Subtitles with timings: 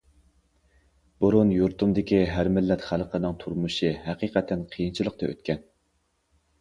[1.25, 5.63] بۇرۇن يۇرتۇمدىكى ھەر مىللەت خەلقنىڭ تۇرمۇشى ھەقىقەتەن قىيىنچىلىقتا ئۆتكەن.